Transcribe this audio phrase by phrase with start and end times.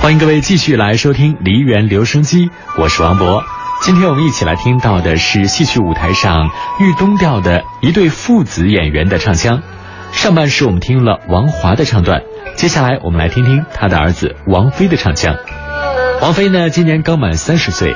[0.00, 2.48] 欢迎各位继续来收听梨园留声机，
[2.78, 3.44] 我是王博。
[3.82, 6.48] 今天我们一起来听到的是戏曲舞台上
[6.80, 9.62] 豫东调的一对父子演员的唱腔。
[10.10, 12.22] 上半时我们听了王华的唱段，
[12.56, 15.36] 接下来我们来听听他的儿子王菲的唱腔。
[16.22, 17.94] 王菲呢，今年刚满三十岁，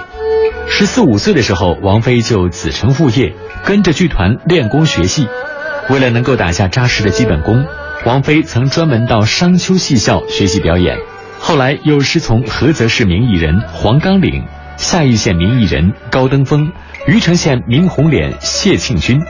[0.68, 3.34] 十四五岁的时候，王菲就子承父业，
[3.64, 5.27] 跟着剧团练功学戏。
[5.89, 7.64] 为了能够打下扎实的基本功，
[8.05, 10.98] 王菲曾专门到商丘戏校学习表演。
[11.46, 14.46] 后来又师从菏泽市名艺人黄冈岭、
[14.79, 16.72] 夏邑县名艺人高登峰、
[17.07, 19.20] 虞城县名红脸谢庆军。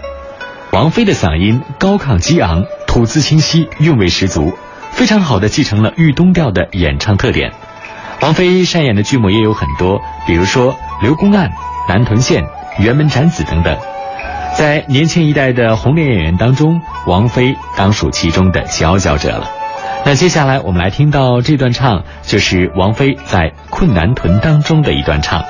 [0.71, 4.57] 王菲的嗓音高亢激昂，吐字清晰，韵味十足，
[4.93, 7.53] 非常好的继承了豫东调的演唱特点。
[8.21, 11.49] 王菲擅演的剧目也有很多，比如说《刘公案》
[11.89, 12.45] 《南屯县》
[12.89, 13.77] 《辕门斩子》等等。
[14.57, 19.64] 在年轻一代的红脸演员当中，王菲当属其中的佼佼者了。
[20.07, 25.43] 那接下来我们来听到这段唱，就是王菲在《困难屯》当中的一段唱。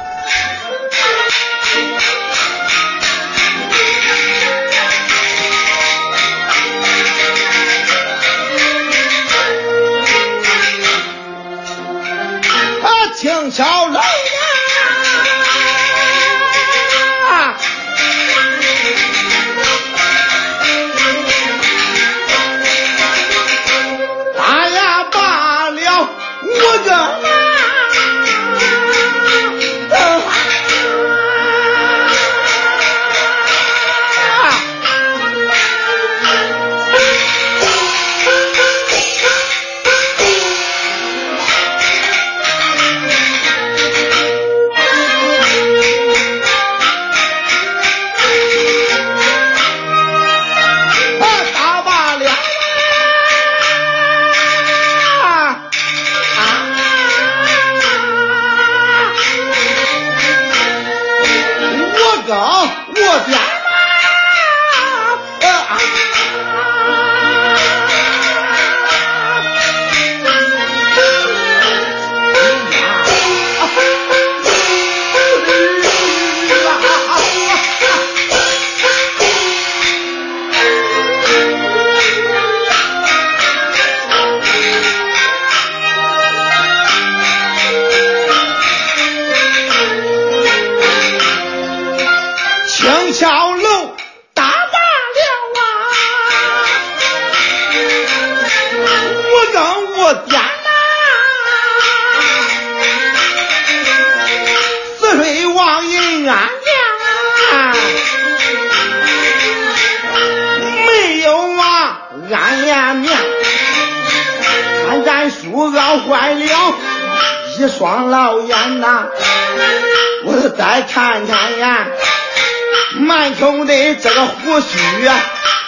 [123.34, 125.20] 头的这个胡须啊，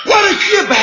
[0.05, 0.77] 我的几百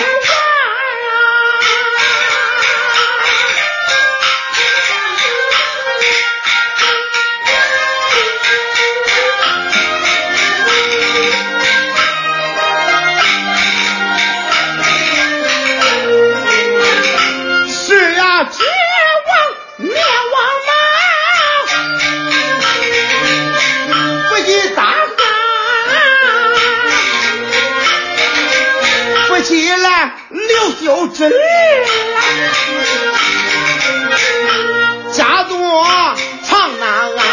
[30.83, 31.33] 刘秀之女，
[35.13, 35.57] 家住
[36.44, 37.25] 长南岸，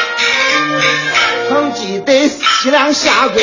[1.49, 3.43] 曾记得西凉下跪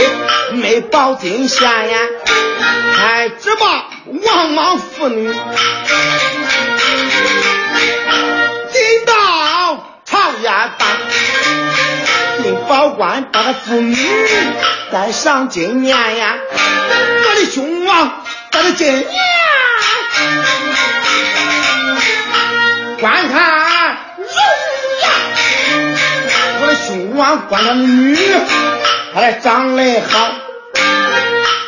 [0.53, 1.99] 没保金县呀，
[2.95, 3.89] 还只把
[4.23, 5.27] 王莽妇女，
[8.71, 9.13] 进到
[10.05, 10.43] 朝廷
[10.77, 10.87] 办。
[12.43, 13.97] 并保官把他妇女
[14.91, 19.05] 带上金年呀，我的兄王把他金
[22.99, 24.27] 观看容
[25.01, 25.07] 呀，
[26.61, 28.17] 我的兄王观他女，
[29.13, 30.31] 她的长得好，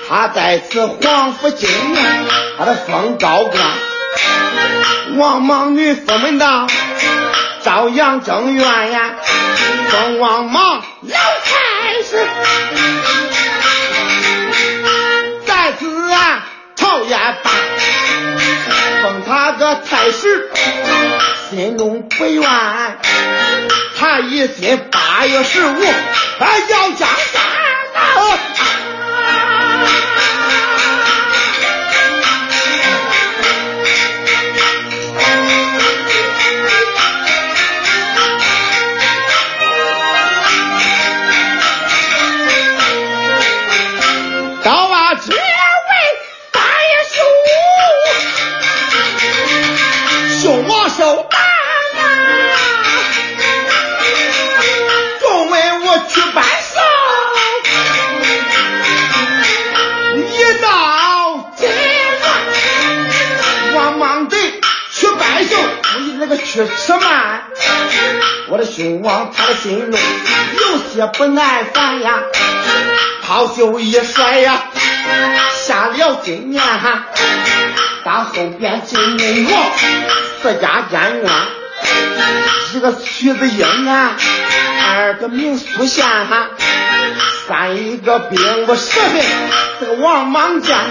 [0.09, 2.03] 她在此皇府金年，
[2.57, 3.61] 他的封高官，
[5.17, 6.67] 王莽女封门道，
[7.63, 9.11] 朝阳正院呀。
[9.89, 12.27] 封王莽老太师，
[15.45, 17.53] 在此啊朝宴办，
[19.03, 20.51] 封他个太师，
[21.49, 22.43] 心中不愿。
[23.97, 25.75] 他一心八月十五，
[26.39, 27.07] 哎要嫁
[65.89, 67.43] 办寿，你那个去吃饭。
[68.49, 72.23] 我的兄王他的心中有些不耐烦呀，
[73.23, 74.63] 袍袖一甩呀，
[75.53, 77.05] 下了今年哈，
[78.03, 79.71] 打后边进内王
[80.41, 81.31] 四家监院，
[82.73, 84.15] 一个徐子英啊，
[84.87, 86.49] 二个明苏宪哈，
[87.47, 89.21] 三一个兵部十分
[89.79, 90.87] 这个王莽将啊，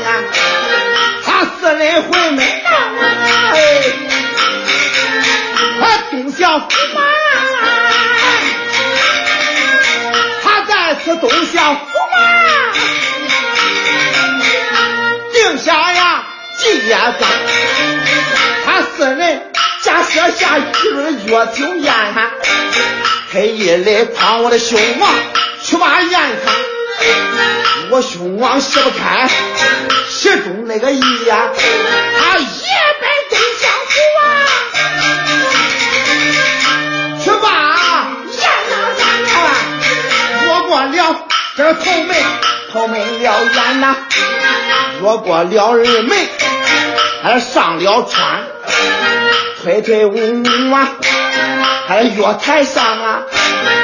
[1.25, 2.71] 他四人回门啊，
[6.09, 7.03] 哎，他兵小驸马。
[11.05, 12.19] 是东乡驸马，
[15.33, 16.25] 定下呀
[16.59, 17.29] 金烟饭，
[18.65, 19.53] 他四人
[19.83, 21.95] 假设下一轮药酒宴，
[23.33, 25.09] 特意来诓我的兄王
[25.63, 26.55] 去把宴看。
[27.91, 29.31] 我兄王识不开，
[30.11, 31.51] 其中那个意呀，
[32.19, 32.39] 他
[40.99, 41.17] 了
[41.57, 42.17] 这头门，
[42.73, 43.97] 头门了眼呐，
[45.01, 46.19] 越过了人门，
[47.23, 48.43] 还上了船，
[49.63, 50.89] 推推嗡嗡啊，
[51.87, 53.23] 还月台上啊，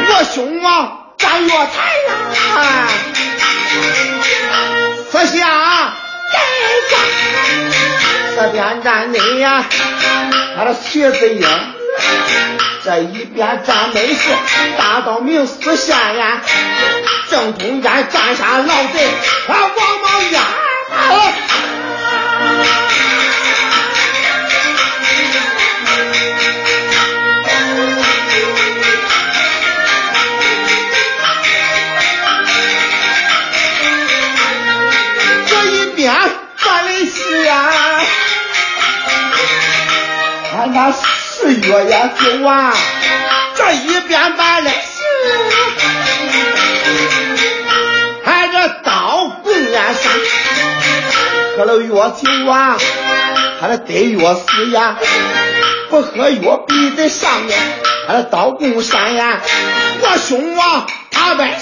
[0.09, 1.57] 我兄啊站月台
[2.09, 2.89] 呀，
[5.11, 5.95] 四下
[6.33, 6.37] 跟
[6.91, 6.93] 上，
[8.37, 9.65] 这边站你呀，
[10.57, 11.49] 他的徐子英。
[12.85, 14.31] 这一边站门市
[14.77, 16.43] 大道明四县呀，
[17.31, 19.07] 正中间站下老贼
[19.49, 20.43] 啊王莽呀！
[35.49, 36.15] 这一边
[36.63, 37.71] 办的是呀，
[40.59, 40.93] 俺那。
[41.37, 42.73] 是药呀就完，
[43.57, 44.77] 这一边办的事，
[48.25, 50.13] 还这刀供呀上，
[51.57, 52.77] 喝了药酒啊，
[53.61, 54.97] 还得得药死呀，
[55.91, 57.59] 不喝药必在上面，
[58.07, 59.41] 还得刀供山呀，
[60.03, 61.59] 我兄啊他本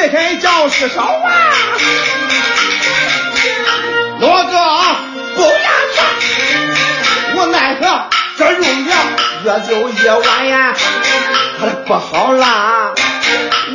[0.00, 1.30] 他七天叫是手啊。
[4.18, 4.52] 罗哥
[5.34, 5.48] 不要
[6.18, 6.24] 钱，
[7.36, 8.08] 我奈何
[8.38, 8.90] 这用了
[9.44, 10.74] 也就一碗呀，
[11.58, 12.92] 他的不好啦，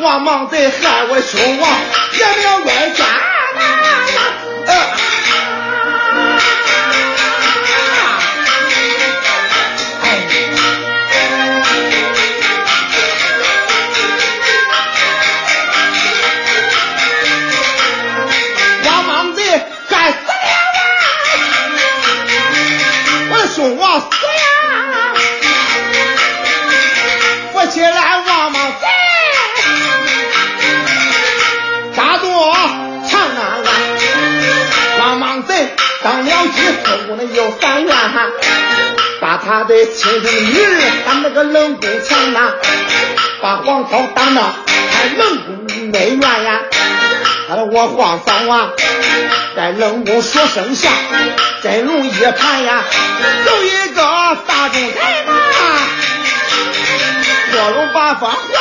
[0.01, 1.69] 我忙得害我兄王
[2.17, 3.04] 也没有外家。
[36.45, 37.95] 当了机，偷过了有三元，
[39.19, 42.53] 把他的亲生女儿当那个冷宫前呐，
[43.41, 46.61] 把黄涛当到还冷宫内院呀。
[47.47, 48.69] 他说我皇嫂啊，
[49.55, 50.89] 在冷宫说声下，
[51.63, 52.83] 真容易盘呀。
[53.47, 54.01] 有一个
[54.47, 55.33] 大众台嘛，
[57.51, 58.59] 坐龙八方换呐，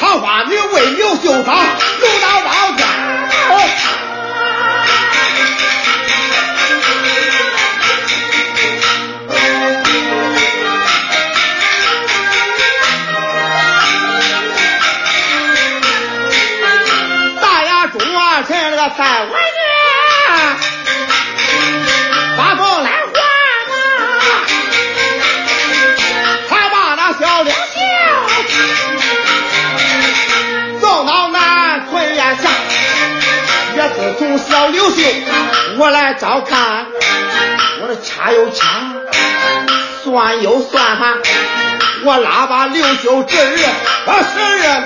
[0.00, 2.61] 桃花女为牛秀发，走到高
[18.90, 19.34] 在外面
[22.36, 23.20] 把风来还
[23.68, 23.74] 呐，
[26.48, 27.58] 才把那小刘秀
[30.80, 32.42] 送到南屯院下，
[33.76, 34.96] 也自从小刘秀
[35.78, 36.86] 我来照看，
[37.82, 38.66] 我的掐又掐，
[40.04, 41.18] 算又算哈，
[42.04, 43.56] 我拉把刘秀侄儿
[44.06, 44.84] 啊十二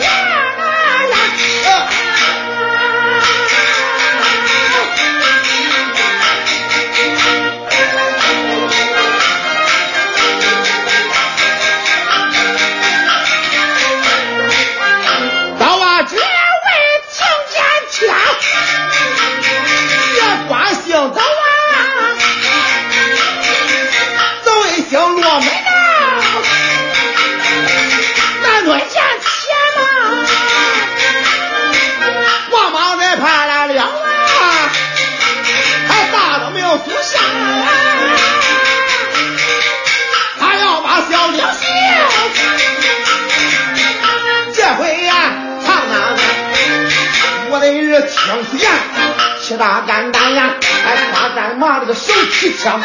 [52.46, 52.80] 这个手提枪？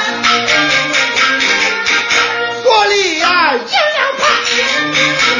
[2.63, 4.23] 所里呀，阴阳派。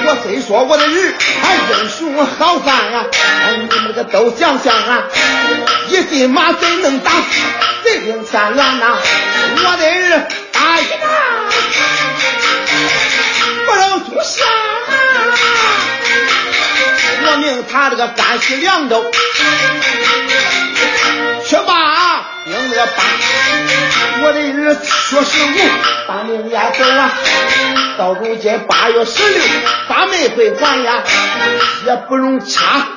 [0.04, 3.06] 我虽说我的人还英雄好汉呀，
[3.70, 5.04] 你们个都想想啊，
[5.90, 7.26] 一匹马谁能打死
[7.84, 8.98] 谁领千元呐？
[9.64, 11.08] 我的人打一打，
[13.66, 14.46] 不能出下。
[17.24, 19.14] 我命他这个干系粮豆，去
[22.44, 23.04] 把兵那个把，
[24.24, 25.48] 我的人说十五，
[26.08, 27.14] 把命也走啊。
[27.98, 29.44] 到如今八月十六，
[29.88, 31.04] 把妹归还呀，
[31.86, 32.88] 也不容掐，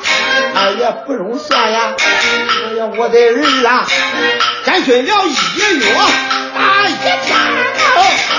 [0.78, 1.94] 也不容算呀。
[1.98, 3.86] 哎呀，我的人啊，
[4.64, 5.80] 干脆了一月
[6.54, 8.33] 打一天。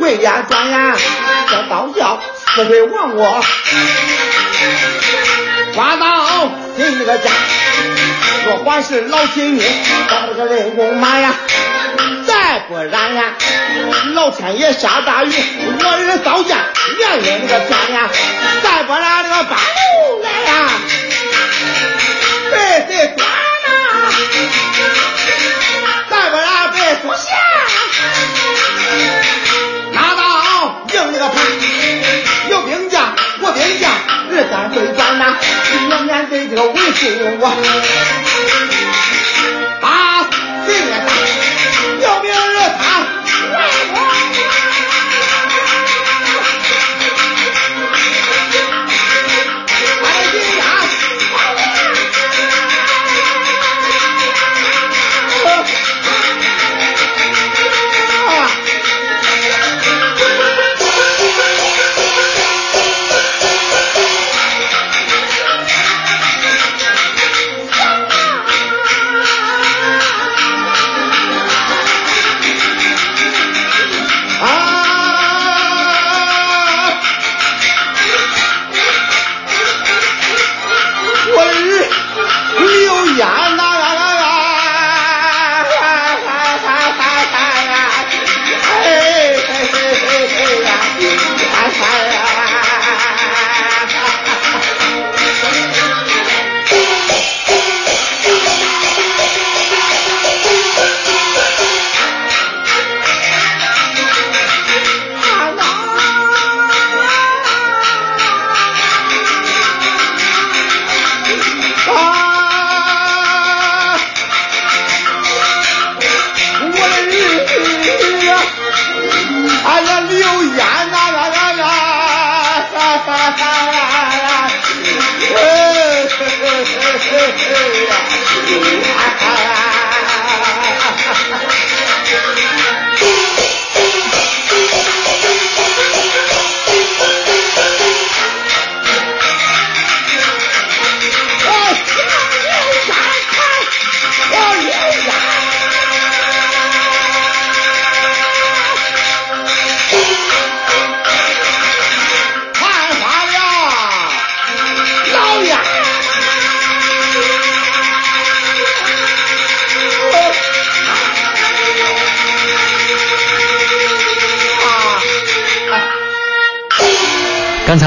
[0.00, 0.96] 回家转呀，
[1.50, 2.20] 这道教
[2.54, 3.44] 四水亡我，
[5.74, 7.30] 刮到谁那个家？
[8.44, 9.62] 说话是老秦云，
[10.08, 11.34] 把这个人工马呀，
[12.26, 13.34] 再不然呀，
[14.14, 15.32] 老天爷下大雨，
[15.82, 16.56] 我儿造见
[16.98, 18.08] 连连那个天呀，
[18.62, 20.70] 再不然那个八路来呀，
[22.50, 23.32] 被谁断呐？
[26.08, 26.78] 再不然被
[30.98, 31.12] 出
[33.78, 33.88] 现。
[34.50, 35.36] 咱会转呐，
[35.90, 37.06] 我面对这个为数
[37.40, 38.27] 我，啊，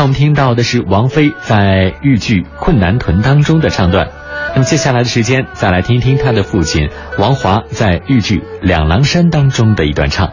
[0.02, 4.10] 我们听到的是王菲在豫剧《困难屯》当中的唱段，
[4.56, 6.90] 那么接下来的时间再来听听她的父亲
[7.20, 10.32] 王华在豫剧《两郎山》当中的一段唱。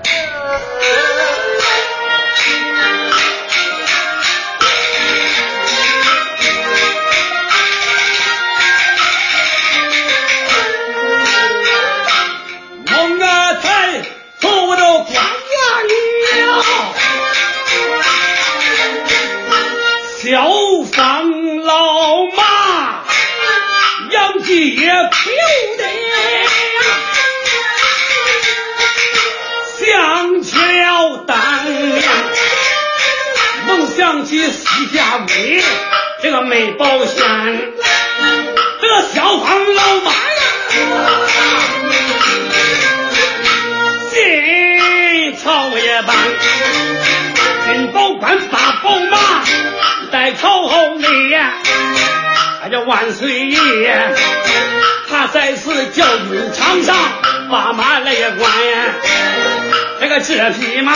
[36.59, 37.25] 卖保险，
[38.81, 40.43] 这个消防老马呀，
[44.11, 46.17] 金草也棒，
[47.65, 49.45] 金保管把宝马
[50.11, 51.53] 带朝后里呀，
[52.65, 53.59] 哎叫万岁爷，
[55.09, 56.97] 他在此叫兵场上，
[57.49, 58.85] 把马来也管呀，
[60.01, 60.93] 这个这批马，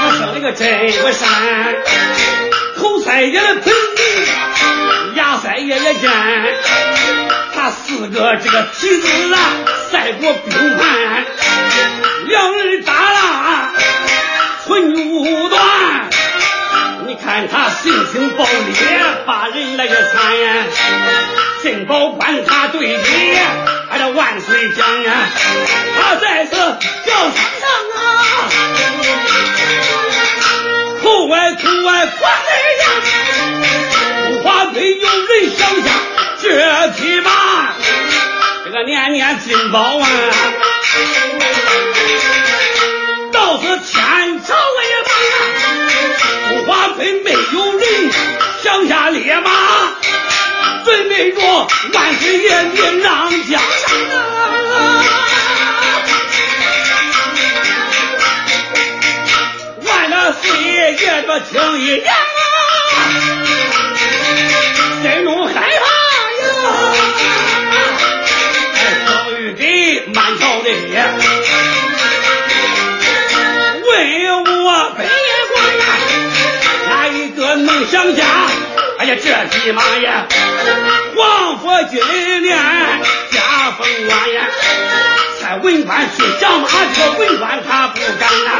[0.00, 1.28] 他生的个真不善，
[2.78, 3.72] 口才的贼。
[5.14, 6.10] 牙塞也也尖。
[7.54, 9.36] 他四个这个蹄子啊，
[9.90, 11.24] 赛过冰盘，
[12.26, 13.72] 两人打了
[14.64, 15.60] 寸骨断。
[17.06, 18.52] 你看他性情暴烈，
[19.26, 20.22] 把人来也惨。
[21.62, 23.36] 进宝官他对你，
[23.90, 25.28] 俺这万岁将啊，
[25.96, 27.98] 他在此叫场上啊，
[31.02, 32.87] 口外口外关来呀，
[34.78, 35.90] 没有人想下
[36.40, 36.46] 这
[36.92, 37.30] 匹马，
[38.64, 40.08] 这个年年进宝啊，
[43.32, 45.10] 到是天朝为马，
[46.52, 47.82] 五花腿没有人
[48.62, 49.50] 想下烈马。
[50.84, 51.42] 准备着
[51.92, 53.60] 万岁爷命让江山
[54.16, 55.04] 啊！
[59.82, 62.04] 万了岁爷这听一言，
[65.00, 66.42] 心中害怕呀！
[69.06, 69.62] 教育给
[70.12, 70.68] 满朝的
[73.84, 73.92] 问
[74.64, 74.66] 我
[74.98, 74.98] 北
[75.54, 75.80] 官呀，
[76.88, 78.24] 哪一个能想家？
[78.98, 79.24] 哎呀，这
[79.58, 80.26] 匹马呀，
[81.16, 82.00] 王府今
[82.42, 82.58] 年
[83.30, 84.48] 加封官呀，
[85.40, 88.50] 才文官去降马，这文官他不敢啊，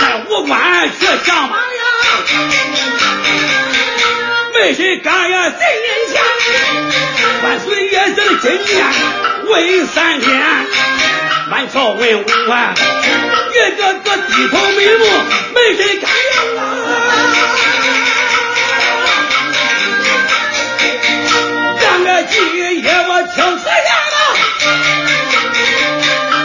[0.00, 1.82] 才武官去降马呀，
[4.58, 6.20] 没谁敢呀，在眼前，
[7.44, 8.84] 万岁爷这今年
[9.44, 10.34] 问三天，
[11.50, 12.74] 满朝文武啊，
[13.52, 15.04] 一个个低头瞑目，
[15.54, 16.14] 没谁敢呀。
[22.28, 22.32] 几
[22.80, 24.16] 爷，我听此言呐，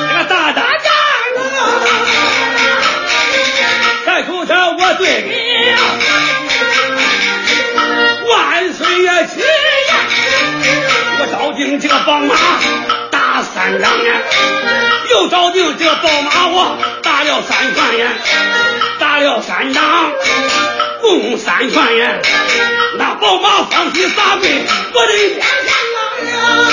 [0.10, 0.86] 这个大大战
[1.34, 1.58] 呐，
[4.06, 5.02] 在口上我对
[11.64, 12.36] 定这宝马
[13.12, 14.16] 打三丈呀，
[15.12, 18.14] 又找定这宝马我打了三圈呀，
[18.98, 19.84] 打了三丈。
[21.02, 22.18] 共三圈呀，
[22.98, 24.50] 那宝马放起撒跪，
[24.94, 25.76] 我的天上
[26.42, 26.68] 啊！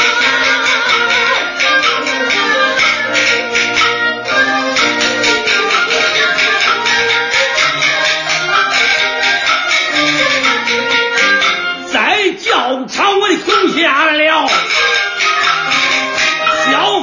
[11.93, 14.49] 在教场我就下了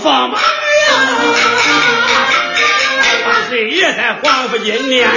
[0.06, 0.44] 小放马呀，
[3.26, 5.10] 万岁爷在皇府金殿。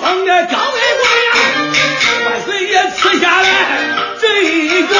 [0.00, 1.32] 封的高为官呀，
[2.24, 3.48] 万岁爷赐下来
[4.18, 4.98] 这一段，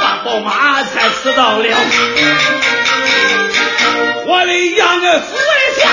[0.00, 1.78] 把宝马才赐到了。
[4.26, 5.42] 我的杨个福为
[5.78, 5.92] 相，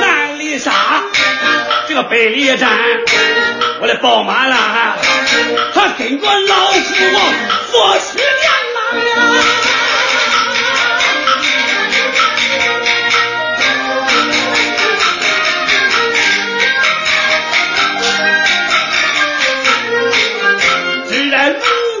[0.00, 0.70] 南里沙，
[1.88, 2.78] 这个北里站，
[3.80, 4.98] 我的宝马啦，
[5.72, 6.94] 他跟着老夫
[7.70, 8.26] 做十年
[8.92, 9.02] 了。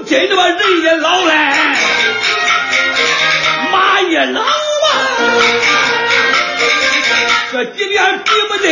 [0.06, 1.32] 这他妈人也老了，
[3.70, 4.44] 马也老啊，
[7.52, 8.66] 这几年比不得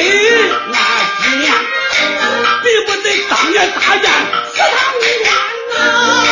[0.73, 0.79] 那
[1.23, 1.53] 几年，
[2.63, 4.05] 比不得当年大战
[4.51, 4.69] 四堂
[5.01, 5.15] 关
[5.79, 6.26] 啊！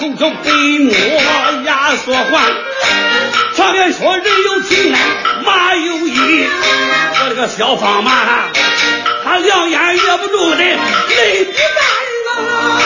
[0.00, 0.92] 这口中飞沫
[1.64, 2.44] 压缩环。
[3.56, 4.98] 常言说人有情爱，
[5.44, 6.46] 马有意。
[7.20, 8.48] 我这个小方马，
[9.24, 10.78] 他两眼憋不住的泪
[11.46, 11.82] 滴干
[12.36, 12.80] 啊！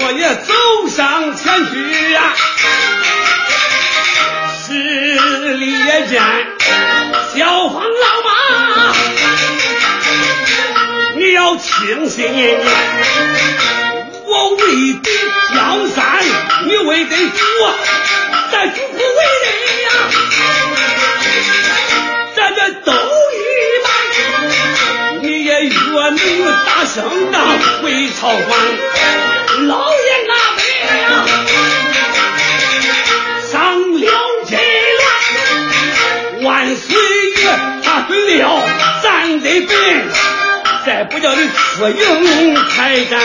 [0.00, 0.52] 我也走
[0.88, 2.34] 上前去呀。
[5.64, 6.20] 你也见
[7.36, 8.30] 小方老妈
[11.14, 12.18] 你要清醒
[14.26, 14.60] 我为
[14.94, 15.08] 的
[15.54, 16.02] 江山
[16.66, 17.44] 你为的主
[18.50, 19.02] 咱不苦为
[19.44, 19.46] 谁
[19.84, 19.86] 呀
[22.34, 23.40] 咱这都一
[23.84, 23.86] 般
[25.22, 26.18] 你也与我女
[26.66, 26.98] 打声
[27.30, 27.40] 仗，
[27.80, 28.50] 回朝房
[29.68, 31.10] 老爷那辈子
[33.52, 33.54] 呀
[34.00, 34.04] 了
[34.48, 34.50] 亲
[36.42, 38.62] 万岁爷他准了
[39.02, 39.78] 咱得准
[40.84, 43.20] 再不叫你出营开战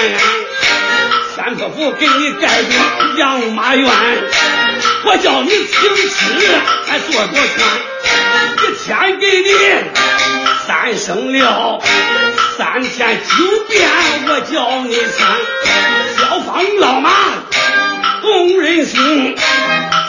[1.36, 3.89] 三不府给你盖住养马院
[5.06, 6.48] 我叫你请吃
[6.86, 7.39] 还坐坐
[8.86, 9.50] 穿一天给你
[10.65, 11.80] 三升料
[12.58, 13.89] 三天九变
[14.28, 15.38] 我叫你穿
[16.17, 17.10] 消防老马
[18.22, 19.36] 工人送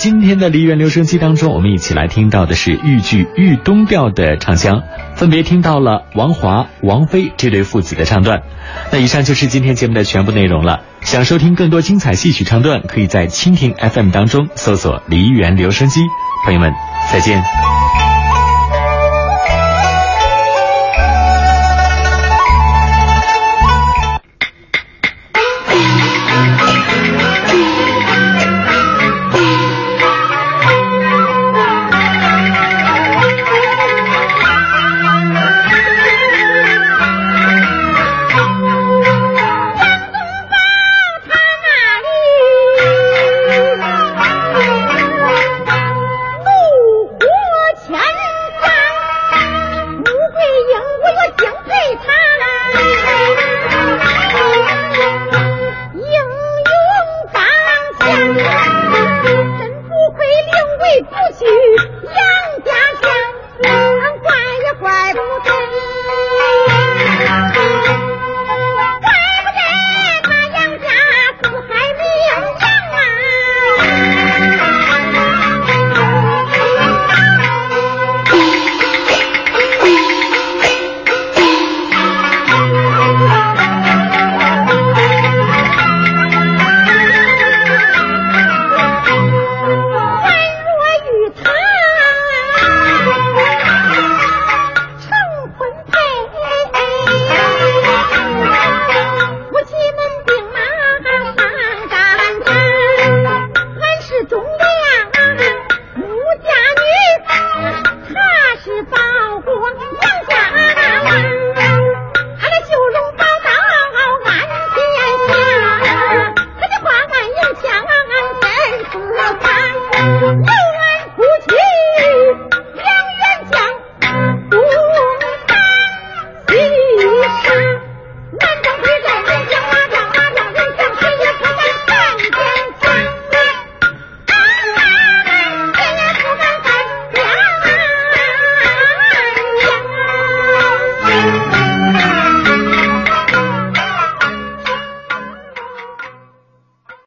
[0.00, 4.82] 今天的梨园留声机当中，我们一起来听到的是豫剧《豫东调》的唱腔，
[5.14, 8.40] 分别听到了王华、王菲这对父子的唱段。
[8.90, 10.80] 那以上就是今天节目的全部内容了。
[11.02, 16.00] 想收听更多精彩戏曲唱段，可以在蜻蜓 FM 当中搜索“梨园留声机”。
[16.46, 16.72] 朋友们，
[17.12, 17.42] 再见。